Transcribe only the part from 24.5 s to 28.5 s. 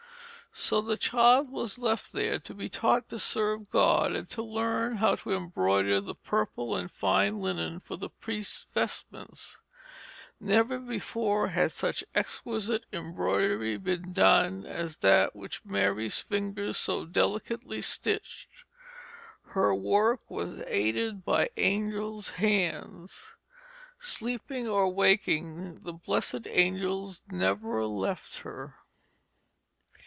or waking, the blessed angels never left